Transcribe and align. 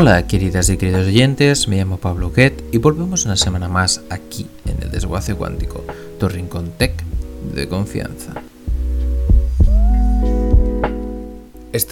Hola 0.00 0.28
queridas 0.28 0.68
y 0.68 0.76
queridos 0.76 1.08
oyentes, 1.08 1.66
me 1.66 1.74
llamo 1.74 1.96
Pablo 1.96 2.30
Guet 2.30 2.62
y 2.70 2.78
volvemos 2.78 3.24
una 3.24 3.36
semana 3.36 3.68
más 3.68 4.00
aquí 4.10 4.46
en 4.64 4.80
el 4.80 4.92
Desguace 4.92 5.34
Cuántico, 5.34 5.82
tu 6.20 6.28
rincón 6.28 6.70
tech 6.78 7.02
de 7.52 7.68
confianza. 7.68 8.32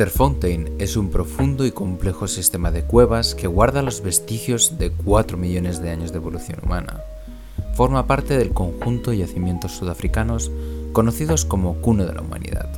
Fountain 0.09 0.70
es 0.79 0.96
un 0.96 1.10
profundo 1.10 1.66
y 1.66 1.73
complejo 1.73 2.29
sistema 2.29 2.70
de 2.70 2.84
cuevas 2.84 3.34
que 3.34 3.48
guarda 3.48 3.82
los 3.82 4.01
vestigios 4.02 4.79
de 4.79 4.93
4 4.93 5.37
millones 5.37 5.82
de 5.82 5.91
años 5.91 6.12
de 6.12 6.18
evolución 6.18 6.60
humana. 6.62 7.01
Forma 7.74 8.07
parte 8.07 8.38
del 8.38 8.51
conjunto 8.51 9.10
de 9.10 9.18
yacimientos 9.18 9.73
sudafricanos 9.73 10.52
conocidos 10.93 11.45
como 11.45 11.80
Cuna 11.80 12.04
de 12.04 12.15
la 12.15 12.23
Humanidad 12.23 12.68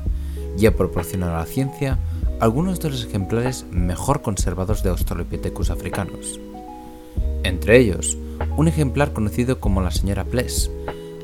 y 0.57 0.65
ha 0.65 0.75
proporcionado 0.75 1.35
a 1.35 1.41
la 1.41 1.45
ciencia 1.45 1.99
algunos 2.41 2.81
de 2.81 2.91
los 2.91 3.05
ejemplares 3.05 3.67
mejor 3.71 4.23
conservados 4.23 4.83
de 4.83 4.91
Australopithecus 4.91 5.71
africanos. 5.71 6.39
Entre 7.43 7.79
ellos, 7.79 8.17
un 8.57 8.69
ejemplar 8.69 9.13
conocido 9.13 9.59
como 9.61 9.81
la 9.81 9.91
señora 9.91 10.25
Pless, 10.25 10.71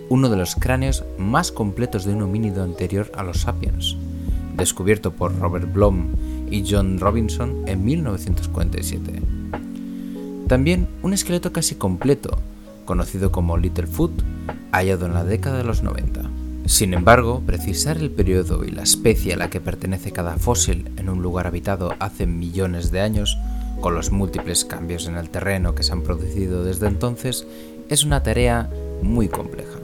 uno 0.09 0.29
de 0.29 0.37
los 0.37 0.57
cráneos 0.57 1.05
más 1.19 1.53
completos 1.53 2.05
de 2.05 2.15
un 2.15 2.23
homínido 2.23 2.63
anterior 2.63 3.11
a 3.17 3.23
los 3.23 3.43
sapiens, 3.43 3.97
descubierto 4.57 5.13
por 5.13 5.39
Robert 5.39 5.73
Blom 5.73 6.09
y 6.51 6.65
John 6.69 6.99
Robinson 6.99 7.63
en 7.67 7.85
1947. 7.85 9.23
También 10.49 10.89
un 11.03 11.13
esqueleto 11.13 11.53
casi 11.53 11.77
completo, 11.77 12.39
conocido 12.85 13.33
como 13.33 13.57
Littlefoot, 13.57 14.13
hallado 14.73 15.07
en 15.07 15.15
la 15.15 15.25
década 15.25 15.59
de 15.59 15.65
los 15.65 15.83
90. 15.83 16.34
Sin 16.67 16.95
embargo, 16.95 17.43
precisar 17.45 17.99
el 17.99 18.11
periodo 18.11 18.65
y 18.65 18.71
la 18.71 18.83
especie 18.83 19.35
a 19.35 19.37
la 19.37 19.51
que 19.51 19.61
pertenece 19.61 20.13
cada 20.13 20.39
fósil 20.39 20.91
en 20.97 21.11
un 21.11 21.21
lugar 21.21 21.47
habitado 21.47 21.95
hace 21.99 22.27
millones 22.27 22.91
de 22.91 23.01
años, 23.01 23.39
con 23.81 23.95
los 23.95 24.11
múltiples 24.11 24.65
cambios 24.65 25.07
en 25.07 25.17
el 25.17 25.29
terreno 25.29 25.75
que 25.75 25.83
se 25.83 25.93
han 25.93 26.03
producido 26.03 26.65
desde 26.65 26.87
entonces, 26.87 27.47
es 27.91 28.05
una 28.05 28.23
tarea 28.23 28.71
muy 29.03 29.29
compleja. 29.29 29.79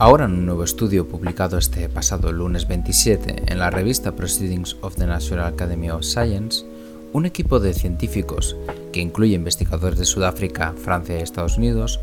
Ahora 0.00 0.24
en 0.24 0.32
un 0.32 0.46
nuevo 0.46 0.64
estudio 0.64 1.06
publicado 1.06 1.58
este 1.58 1.88
pasado 1.88 2.32
lunes 2.32 2.66
27 2.66 3.44
en 3.46 3.58
la 3.58 3.70
revista 3.70 4.16
Proceedings 4.16 4.78
of 4.80 4.96
the 4.96 5.06
National 5.06 5.46
Academy 5.46 5.90
of 5.90 6.02
Science, 6.02 6.64
un 7.12 7.24
equipo 7.24 7.60
de 7.60 7.72
científicos, 7.72 8.56
que 8.92 9.00
incluye 9.00 9.34
investigadores 9.34 9.98
de 9.98 10.06
Sudáfrica, 10.06 10.74
Francia 10.76 11.18
y 11.18 11.22
Estados 11.22 11.56
Unidos, 11.56 12.00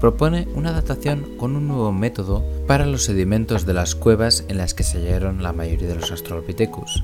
propone 0.00 0.48
una 0.54 0.72
datación 0.72 1.36
con 1.36 1.56
un 1.56 1.68
nuevo 1.68 1.92
método 1.92 2.44
para 2.66 2.86
los 2.86 3.04
sedimentos 3.04 3.66
de 3.66 3.74
las 3.74 3.94
cuevas 3.94 4.44
en 4.48 4.58
las 4.58 4.74
que 4.74 4.82
se 4.82 4.98
hallaron 4.98 5.42
la 5.42 5.52
mayoría 5.52 5.88
de 5.88 5.96
los 5.96 6.10
Australopithecus. 6.10 7.02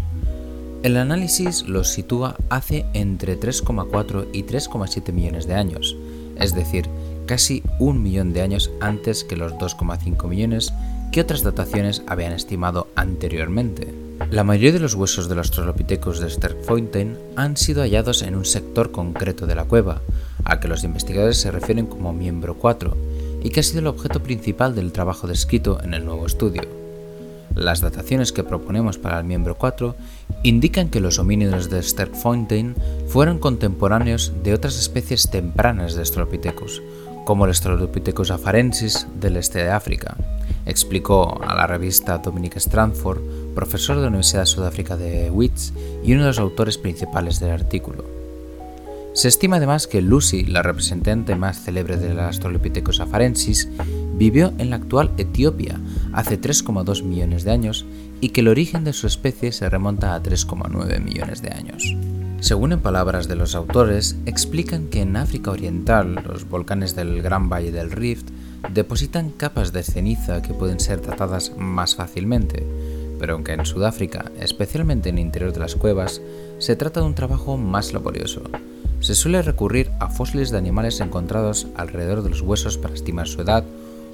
El 0.82 0.96
análisis 0.96 1.68
los 1.68 1.88
sitúa 1.88 2.36
hace 2.48 2.86
entre 2.94 3.38
3,4 3.38 4.28
y 4.32 4.44
3,7 4.44 5.12
millones 5.12 5.46
de 5.46 5.54
años, 5.54 5.96
es 6.36 6.54
decir, 6.54 6.88
casi 7.26 7.62
un 7.78 8.02
millón 8.02 8.32
de 8.32 8.42
años 8.42 8.70
antes 8.80 9.22
que 9.24 9.36
los 9.36 9.52
2,5 9.54 10.26
millones 10.26 10.72
que 11.12 11.20
otras 11.20 11.42
dataciones 11.42 12.02
habían 12.06 12.32
estimado 12.32 12.88
anteriormente. 12.96 13.92
La 14.30 14.44
mayoría 14.44 14.72
de 14.72 14.80
los 14.80 14.94
huesos 14.94 15.28
de 15.28 15.34
los 15.34 15.48
Australopithecus 15.48 16.20
de 16.20 16.30
Sterkfontein 16.30 17.16
han 17.36 17.56
sido 17.56 17.82
hallados 17.82 18.22
en 18.22 18.36
un 18.36 18.44
sector 18.44 18.90
concreto 18.90 19.46
de 19.46 19.54
la 19.54 19.64
cueva, 19.64 20.02
a 20.44 20.60
que 20.60 20.68
los 20.68 20.84
investigadores 20.84 21.38
se 21.38 21.50
refieren 21.50 21.86
como 21.86 22.12
miembro 22.12 22.54
4, 22.54 22.96
y 23.42 23.50
que 23.50 23.60
ha 23.60 23.62
sido 23.62 23.80
el 23.80 23.86
objeto 23.86 24.22
principal 24.22 24.74
del 24.74 24.92
trabajo 24.92 25.26
descrito 25.26 25.82
en 25.82 25.94
el 25.94 26.04
nuevo 26.04 26.26
estudio. 26.26 26.62
Las 27.54 27.80
dataciones 27.80 28.32
que 28.32 28.44
proponemos 28.44 28.98
para 28.98 29.18
el 29.18 29.24
miembro 29.24 29.56
4 29.56 29.96
indican 30.44 30.88
que 30.88 31.00
los 31.00 31.18
homínidos 31.18 31.68
de 31.68 31.82
Sterkfontein 31.82 32.74
fueron 33.08 33.38
contemporáneos 33.38 34.32
de 34.42 34.54
otras 34.54 34.78
especies 34.78 35.30
tempranas 35.30 35.94
de 35.94 36.00
Australopithecus, 36.00 36.80
como 37.24 37.44
el 37.44 37.50
Australopithecus 37.50 38.30
afarensis 38.30 39.06
del 39.20 39.36
este 39.36 39.64
de 39.64 39.70
África, 39.70 40.16
explicó 40.64 41.40
a 41.42 41.54
la 41.54 41.66
revista 41.66 42.18
Dominic 42.18 42.56
Strandford, 42.56 43.20
profesor 43.54 43.96
de 43.96 44.02
la 44.02 44.08
Universidad 44.08 44.42
de 44.42 44.46
Sudáfrica 44.46 44.96
de 44.96 45.30
Wits 45.30 45.72
y 46.04 46.12
uno 46.12 46.22
de 46.22 46.28
los 46.28 46.38
autores 46.38 46.78
principales 46.78 47.40
del 47.40 47.50
artículo. 47.50 48.04
Se 49.12 49.26
estima 49.26 49.56
además 49.56 49.88
que 49.88 50.02
Lucy, 50.02 50.44
la 50.44 50.62
representante 50.62 51.34
más 51.34 51.60
célebre 51.64 51.96
de 51.96 52.14
la 52.14 52.28
Australopithecus 52.28 53.00
afarensis, 53.00 53.68
vivió 54.14 54.52
en 54.58 54.70
la 54.70 54.76
actual 54.76 55.10
Etiopía 55.18 55.80
hace 56.12 56.40
3,2 56.40 57.02
millones 57.02 57.42
de 57.42 57.50
años 57.50 57.86
y 58.20 58.28
que 58.28 58.42
el 58.42 58.48
origen 58.48 58.84
de 58.84 58.92
su 58.92 59.08
especie 59.08 59.50
se 59.50 59.68
remonta 59.68 60.14
a 60.14 60.22
3,9 60.22 61.00
millones 61.00 61.42
de 61.42 61.50
años. 61.50 61.96
Según 62.40 62.72
en 62.72 62.80
palabras 62.80 63.28
de 63.28 63.34
los 63.34 63.54
autores, 63.54 64.16
explican 64.26 64.86
que 64.86 65.02
en 65.02 65.16
África 65.16 65.50
Oriental 65.50 66.22
los 66.26 66.48
volcanes 66.48 66.94
del 66.94 67.20
Gran 67.20 67.48
Valle 67.50 67.72
del 67.72 67.90
Rift 67.90 68.28
depositan 68.72 69.30
capas 69.30 69.72
de 69.72 69.82
ceniza 69.82 70.40
que 70.40 70.54
pueden 70.54 70.80
ser 70.80 71.02
datadas 71.02 71.52
más 71.58 71.96
fácilmente, 71.96 72.64
pero 73.18 73.34
aunque 73.34 73.52
en 73.52 73.66
Sudáfrica, 73.66 74.30
especialmente 74.38 75.08
en 75.08 75.18
el 75.18 75.24
interior 75.24 75.52
de 75.52 75.60
las 75.60 75.74
cuevas, 75.74 76.22
se 76.58 76.76
trata 76.76 77.00
de 77.00 77.06
un 77.06 77.14
trabajo 77.14 77.58
más 77.58 77.92
laborioso, 77.92 78.42
se 79.00 79.14
suele 79.14 79.42
recurrir 79.42 79.90
a 79.98 80.08
fósiles 80.08 80.50
de 80.50 80.58
animales 80.58 81.00
encontrados 81.00 81.66
alrededor 81.76 82.22
de 82.22 82.30
los 82.30 82.42
huesos 82.42 82.78
para 82.78 82.94
estimar 82.94 83.26
su 83.26 83.40
edad 83.40 83.64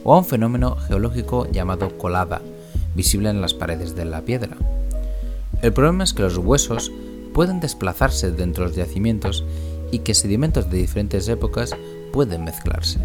o 0.04 0.14
a 0.14 0.18
un 0.18 0.24
fenómeno 0.24 0.76
geológico 0.76 1.50
llamado 1.50 1.98
colada, 1.98 2.40
visible 2.94 3.28
en 3.28 3.40
las 3.40 3.54
paredes 3.54 3.96
de 3.96 4.04
la 4.04 4.22
piedra. 4.22 4.56
El 5.62 5.72
problema 5.72 6.04
es 6.04 6.14
que 6.14 6.22
los 6.22 6.38
huesos 6.38 6.92
pueden 7.34 7.60
desplazarse 7.60 8.30
dentro 8.30 8.64
de 8.64 8.68
los 8.68 8.76
yacimientos 8.76 9.44
y 9.90 10.00
que 10.00 10.14
sedimentos 10.14 10.70
de 10.70 10.78
diferentes 10.78 11.28
épocas 11.28 11.74
pueden 12.12 12.44
mezclarse. 12.44 13.00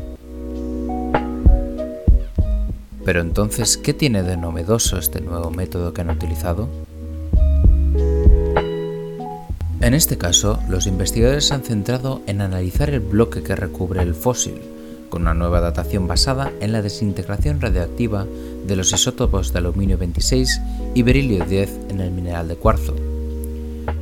Pero 3.04 3.22
entonces, 3.22 3.78
¿qué 3.78 3.94
tiene 3.94 4.22
de 4.22 4.38
novedoso 4.38 4.98
este 4.98 5.22
nuevo 5.22 5.50
método 5.50 5.94
que 5.94 6.02
han 6.02 6.12
utilizado? 6.12 6.70
En 9.82 9.96
este 9.96 10.16
caso, 10.16 10.60
los 10.70 10.86
investigadores 10.86 11.48
se 11.48 11.56
han 11.56 11.64
centrado 11.64 12.22
en 12.28 12.42
analizar 12.42 12.92
el 12.92 13.00
bloque 13.00 13.42
que 13.42 13.56
recubre 13.56 14.04
el 14.04 14.14
fósil, 14.14 14.62
con 15.10 15.24
una 15.24 15.34
nueva 15.34 15.60
datación 15.60 16.08
basada 16.08 16.52
en 16.60 16.72
la 16.72 16.84
desintegración 16.84 17.60
radioactiva 17.60 18.28
de 18.68 18.76
los 18.76 18.94
isótopos 18.94 19.54
de 19.54 19.58
aluminio 19.58 19.98
26 19.98 20.62
y 20.94 21.02
berilio 21.02 21.46
10 21.46 21.80
en 21.90 22.00
el 22.00 22.12
mineral 22.12 22.48
de 22.48 22.58
cuarzo. 22.58 22.94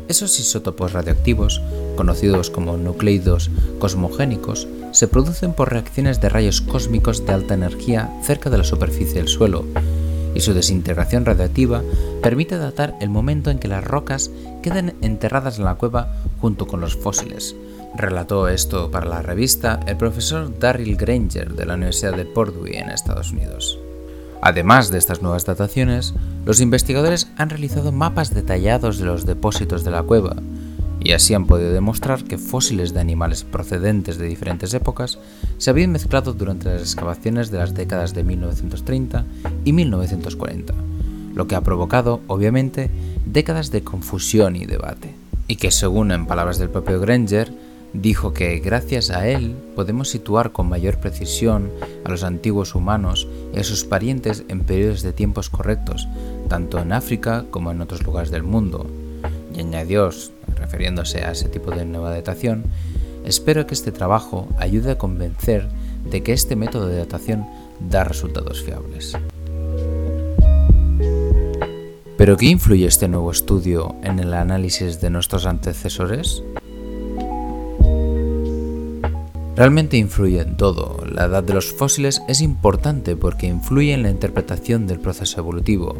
Esos 0.09 0.37
isótopos 0.41 0.91
radioactivos, 0.91 1.61
conocidos 1.95 2.49
como 2.49 2.75
nucleidos 2.75 3.49
cosmogénicos, 3.79 4.67
se 4.91 5.07
producen 5.07 5.53
por 5.53 5.71
reacciones 5.71 6.19
de 6.19 6.27
rayos 6.27 6.59
cósmicos 6.59 7.25
de 7.25 7.31
alta 7.31 7.53
energía 7.53 8.11
cerca 8.23 8.49
de 8.49 8.57
la 8.57 8.63
superficie 8.65 9.15
del 9.15 9.29
suelo, 9.29 9.63
y 10.35 10.41
su 10.41 10.53
desintegración 10.53 11.25
radiactiva 11.25 11.81
permite 12.21 12.57
datar 12.57 12.95
el 13.01 13.09
momento 13.09 13.49
en 13.49 13.59
que 13.59 13.67
las 13.67 13.83
rocas 13.83 14.31
quedan 14.61 14.93
enterradas 15.01 15.57
en 15.57 15.65
la 15.65 15.75
cueva 15.75 16.13
junto 16.39 16.67
con 16.67 16.81
los 16.81 16.95
fósiles. 16.95 17.55
Relató 17.95 18.47
esto 18.47 18.91
para 18.91 19.07
la 19.07 19.21
revista 19.21 19.79
el 19.87 19.97
profesor 19.97 20.57
Darryl 20.59 20.95
Granger 20.95 21.53
de 21.53 21.65
la 21.65 21.73
Universidad 21.73 22.15
de 22.15 22.25
Purdue 22.25 22.77
en 22.77 22.89
Estados 22.89 23.31
Unidos. 23.31 23.79
Además 24.41 24.89
de 24.89 24.97
estas 24.97 25.21
nuevas 25.21 25.45
dataciones, 25.45 26.13
los 26.45 26.61
investigadores 26.61 27.27
han 27.35 27.49
realizado 27.49 27.91
mapas 27.91 28.33
detallados 28.33 28.97
de 28.97 29.05
los 29.05 29.25
depósitos 29.25 29.83
de 29.83 29.91
la 29.91 30.03
cueva, 30.03 30.37
y 30.99 31.13
así 31.13 31.33
han 31.33 31.45
podido 31.45 31.71
demostrar 31.71 32.23
que 32.23 32.37
fósiles 32.37 32.93
de 32.93 32.99
animales 32.99 33.43
procedentes 33.43 34.17
de 34.17 34.27
diferentes 34.27 34.73
épocas 34.73 35.19
se 35.57 35.69
habían 35.69 35.91
mezclado 35.91 36.33
durante 36.33 36.69
las 36.69 36.81
excavaciones 36.81 37.51
de 37.51 37.59
las 37.59 37.73
décadas 37.73 38.13
de 38.13 38.23
1930 38.23 39.25
y 39.65 39.73
1940, 39.73 40.73
lo 41.33 41.47
que 41.47 41.55
ha 41.55 41.61
provocado, 41.61 42.21
obviamente, 42.27 42.89
décadas 43.25 43.71
de 43.71 43.83
confusión 43.83 44.55
y 44.55 44.65
debate. 44.65 45.15
Y 45.47 45.55
que 45.55 45.71
según 45.71 46.11
en 46.11 46.27
palabras 46.27 46.59
del 46.59 46.69
propio 46.69 46.99
Granger, 46.99 47.51
dijo 47.93 48.33
que 48.33 48.59
gracias 48.59 49.09
a 49.09 49.27
él 49.27 49.55
podemos 49.75 50.09
situar 50.09 50.51
con 50.51 50.69
mayor 50.69 50.99
precisión 50.99 51.71
a 52.03 52.09
los 52.09 52.23
antiguos 52.23 52.75
humanos 52.75 53.27
y 53.53 53.59
a 53.59 53.63
sus 53.63 53.83
parientes 53.83 54.43
en 54.47 54.61
periodos 54.61 55.01
de 55.01 55.13
tiempos 55.13 55.49
correctos, 55.49 56.07
tanto 56.49 56.79
en 56.79 56.91
África 56.91 57.45
como 57.49 57.71
en 57.71 57.81
otros 57.81 58.03
lugares 58.03 58.31
del 58.31 58.43
mundo. 58.43 58.85
Y 59.55 59.61
añadió, 59.61 60.11
refiriéndose 60.59 61.23
a 61.23 61.31
ese 61.31 61.49
tipo 61.49 61.71
de 61.71 61.85
nueva 61.85 62.11
datación, 62.11 62.65
espero 63.25 63.65
que 63.65 63.73
este 63.73 63.91
trabajo 63.91 64.47
ayude 64.57 64.91
a 64.91 64.97
convencer 64.97 65.67
de 66.09 66.23
que 66.23 66.33
este 66.33 66.55
método 66.55 66.87
de 66.87 66.97
datación 66.97 67.45
da 67.79 68.03
resultados 68.03 68.63
fiables. 68.63 69.17
¿Pero 72.17 72.35
qué 72.35 72.47
influye 72.47 72.85
este 72.85 73.07
nuevo 73.07 73.31
estudio 73.31 73.95
en 74.03 74.19
el 74.19 74.33
análisis 74.33 74.99
de 74.99 75.09
nuestros 75.09 75.45
antecesores? 75.45 76.43
Realmente 79.55 79.97
influye 79.97 80.41
en 80.41 80.57
todo. 80.57 81.03
La 81.05 81.25
edad 81.25 81.43
de 81.43 81.53
los 81.53 81.73
fósiles 81.73 82.21
es 82.27 82.41
importante 82.41 83.15
porque 83.15 83.47
influye 83.47 83.93
en 83.93 84.03
la 84.03 84.09
interpretación 84.09 84.87
del 84.87 84.99
proceso 84.99 85.39
evolutivo, 85.39 85.95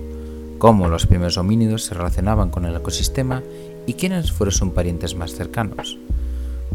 cómo 0.58 0.88
los 0.88 1.08
primeros 1.08 1.38
homínidos 1.38 1.86
se 1.86 1.94
relacionaban 1.94 2.52
con 2.52 2.66
el 2.66 2.76
ecosistema 2.76 3.42
y 3.89 3.95
quiénes 3.95 4.31
fueron 4.31 4.53
sus 4.53 4.69
parientes 4.69 5.15
más 5.15 5.33
cercanos. 5.33 5.97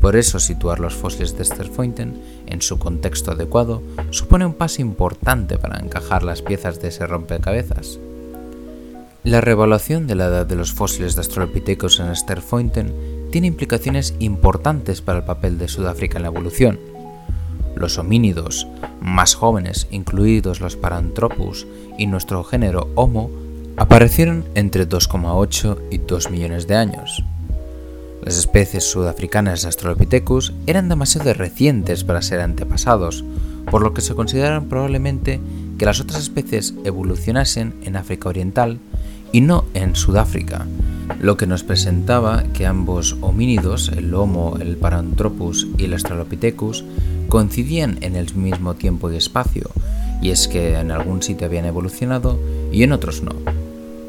Por 0.01 0.17
eso 0.17 0.41
situar 0.41 0.81
los 0.81 0.95
fósiles 0.95 1.39
de 1.39 1.45
Sterfointen 1.45 2.21
en 2.47 2.61
su 2.61 2.81
contexto 2.81 3.31
adecuado 3.31 3.83
supone 4.11 4.45
un 4.45 4.55
paso 4.55 4.83
importante 4.83 5.57
para 5.57 5.79
encajar 5.79 6.25
las 6.25 6.43
piezas 6.43 6.83
de 6.83 6.89
ese 6.89 7.07
rompecabezas. 7.07 8.01
La 9.23 9.41
revaluación 9.41 10.09
de 10.09 10.17
la 10.17 10.27
edad 10.27 10.45
de 10.45 10.57
los 10.57 10.73
fósiles 10.73 11.15
de 11.15 11.21
Australopithecus 11.21 12.01
en 12.01 12.15
Sterfointen 12.17 12.93
tiene 13.31 13.47
implicaciones 13.47 14.17
importantes 14.19 15.01
para 15.01 15.21
el 15.21 15.25
papel 15.25 15.57
de 15.57 15.69
Sudáfrica 15.69 16.19
en 16.19 16.23
la 16.23 16.31
evolución. 16.31 16.81
Los 17.77 17.97
homínidos 17.97 18.67
más 19.01 19.37
jóvenes, 19.37 19.87
incluidos 19.93 20.61
los 20.61 20.75
Paranthropus 20.75 21.65
y 21.97 22.09
nuestro 22.09 22.43
género 22.43 22.89
Homo, 22.97 23.31
aparecieron 23.77 24.45
entre 24.55 24.89
2,8 24.89 25.79
y 25.91 25.99
2 25.99 26.31
millones 26.31 26.67
de 26.67 26.77
años. 26.77 27.25
Las 28.23 28.39
especies 28.39 28.85
sudafricanas 28.85 29.63
de 29.63 29.67
Australopithecus 29.67 30.55
eran 30.67 30.89
demasiado 30.89 31.35
recientes 31.35 32.05
para 32.05 32.23
ser 32.23 32.41
antepasados, 32.41 33.25
por 33.71 33.83
lo 33.83 33.93
que 33.93 34.01
se 34.01 34.15
consideraron 34.15 34.69
probablemente 34.69 35.41
que 35.79 35.85
las 35.85 36.01
otras 36.01 36.23
especies 36.23 36.75
evolucionasen 36.85 37.75
en 37.85 37.97
África 37.97 38.29
Oriental 38.29 38.79
y 39.33 39.41
no 39.41 39.65
en 39.75 39.97
Sudáfrica, 39.97 40.67
lo 41.21 41.37
que 41.37 41.47
nos 41.47 41.65
presentaba 41.65 42.45
que 42.55 42.67
ambos 42.67 43.17
homínidos, 43.21 43.89
el 43.89 44.15
Homo, 44.15 44.57
el 44.61 44.77
Paranthropus 44.77 45.67
y 45.77 45.85
el 45.85 45.93
Australopithecus, 45.95 46.85
coincidían 47.29 47.99
en 48.01 48.17
el 48.17 48.33
mismo 48.35 48.75
tiempo 48.75 49.11
y 49.11 49.17
espacio, 49.17 49.71
y 50.23 50.31
es 50.31 50.49
que 50.49 50.79
en 50.79 50.91
algún 50.91 51.23
sitio 51.23 51.47
habían 51.47 51.67
evolucionado 51.67 52.39
y 52.73 52.85
en 52.85 52.93
otros 52.93 53.23
no. 53.23 53.54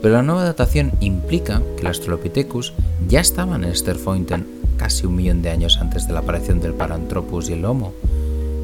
Pero 0.06 0.18
la 0.18 0.22
nueva 0.22 0.44
datación 0.44 0.92
implica 1.00 1.64
que 1.76 1.82
el 1.82 1.88
Australopithecus 1.88 2.74
ya 3.08 3.22
estaban 3.22 3.64
en 3.64 3.76
Sterfointen 3.76 4.46
casi 4.78 5.08
un 5.08 5.16
millón 5.16 5.42
de 5.42 5.50
años 5.50 5.80
antes 5.82 6.06
de 6.06 6.14
la 6.14 6.20
aparición 6.20 6.60
del 6.62 6.76
Paranthropus 6.76 7.50
y 7.50 7.54
el 7.54 7.66
Homo, 7.66 7.92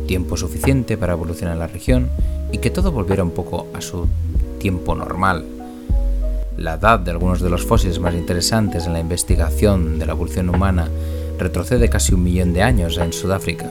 tiempo 0.05 0.37
suficiente 0.37 0.99
para 0.99 1.13
evolucionar 1.13 1.57
la 1.57 1.65
región 1.65 2.11
y 2.51 2.59
que 2.59 2.69
todo 2.69 2.91
volviera 2.91 3.23
un 3.23 3.31
poco 3.31 3.65
a 3.73 3.81
su 3.81 4.07
tiempo 4.59 4.93
normal, 4.93 5.43
la 6.57 6.75
edad 6.75 6.99
de 6.99 7.09
algunos 7.09 7.41
de 7.41 7.49
los 7.49 7.65
fósiles 7.65 7.97
más 7.97 8.13
interesantes 8.13 8.85
en 8.85 8.93
la 8.93 8.99
investigación 8.99 9.97
de 9.97 10.05
la 10.05 10.11
evolución 10.11 10.47
humana 10.47 10.89
retrocede 11.39 11.89
casi 11.89 12.13
un 12.13 12.21
millón 12.21 12.53
de 12.53 12.61
años 12.61 12.99
en 12.99 13.13
Sudáfrica. 13.13 13.65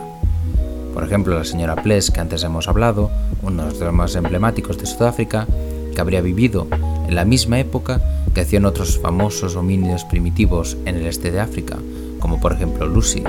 Por 0.92 1.04
ejemplo, 1.04 1.38
la 1.38 1.44
señora 1.44 1.76
Ples, 1.76 2.10
que 2.10 2.18
antes 2.18 2.42
hemos 2.42 2.66
hablado, 2.66 3.12
uno 3.42 3.66
de 3.66 3.78
los 3.78 3.94
más 3.94 4.16
emblemáticos 4.16 4.76
de 4.76 4.86
Sudáfrica, 4.86 5.46
que 5.94 6.00
habría 6.00 6.20
vivido 6.20 6.66
en 7.10 7.16
la 7.16 7.24
misma 7.24 7.58
época 7.58 8.00
que 8.32 8.42
hacían 8.42 8.64
otros 8.64 9.00
famosos 9.00 9.56
homínidos 9.56 10.04
primitivos 10.04 10.76
en 10.84 10.94
el 10.94 11.06
este 11.06 11.32
de 11.32 11.40
África, 11.40 11.76
como 12.20 12.40
por 12.40 12.52
ejemplo 12.52 12.86
Lucy, 12.86 13.24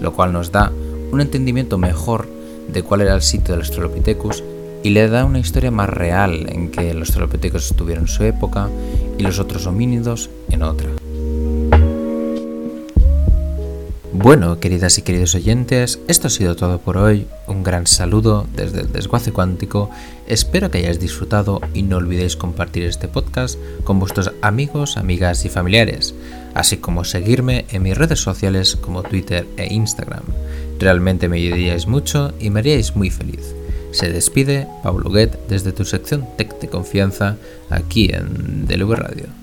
lo 0.00 0.14
cual 0.14 0.32
nos 0.32 0.50
da 0.52 0.72
un 1.12 1.20
entendimiento 1.20 1.76
mejor 1.76 2.26
de 2.68 2.82
cuál 2.82 3.02
era 3.02 3.14
el 3.14 3.20
sitio 3.20 3.52
del 3.52 3.60
Australopithecus 3.60 4.42
y 4.82 4.90
le 4.90 5.06
da 5.08 5.26
una 5.26 5.38
historia 5.38 5.70
más 5.70 5.90
real 5.90 6.46
en 6.48 6.70
que 6.70 6.94
los 6.94 7.10
Australopithecus 7.10 7.70
estuvieron 7.70 8.04
en 8.04 8.08
su 8.08 8.24
época 8.24 8.70
y 9.18 9.22
los 9.22 9.38
otros 9.38 9.66
homínidos 9.66 10.30
en 10.48 10.62
otra. 10.62 10.88
Bueno, 14.22 14.60
queridas 14.60 14.98
y 14.98 15.02
queridos 15.02 15.34
oyentes, 15.34 15.98
esto 16.06 16.26
ha 16.26 16.30
sido 16.30 16.54
todo 16.54 16.78
por 16.78 16.98
hoy. 16.98 17.26
Un 17.46 17.62
gran 17.62 17.86
saludo 17.86 18.46
desde 18.54 18.82
el 18.82 18.92
desguace 18.92 19.32
cuántico. 19.32 19.88
Espero 20.26 20.70
que 20.70 20.76
hayáis 20.76 21.00
disfrutado 21.00 21.62
y 21.72 21.84
no 21.84 21.96
olvidéis 21.96 22.36
compartir 22.36 22.84
este 22.84 23.08
podcast 23.08 23.58
con 23.82 23.98
vuestros 23.98 24.32
amigos, 24.42 24.98
amigas 24.98 25.46
y 25.46 25.48
familiares, 25.48 26.14
así 26.52 26.76
como 26.76 27.04
seguirme 27.04 27.64
en 27.70 27.82
mis 27.82 27.96
redes 27.96 28.20
sociales 28.20 28.76
como 28.76 29.02
Twitter 29.02 29.46
e 29.56 29.72
Instagram. 29.72 30.24
Realmente 30.78 31.26
me 31.30 31.38
ayudaríais 31.38 31.86
mucho 31.86 32.34
y 32.38 32.50
me 32.50 32.60
haríais 32.60 32.94
muy 32.96 33.08
feliz. 33.08 33.54
Se 33.92 34.12
despide 34.12 34.68
Pablo 34.82 35.10
Guet 35.10 35.48
desde 35.48 35.72
tu 35.72 35.86
sección 35.86 36.26
Tech 36.36 36.60
de 36.60 36.68
Confianza 36.68 37.38
aquí 37.70 38.10
en 38.12 38.66
DLV 38.66 38.92
Radio. 38.96 39.40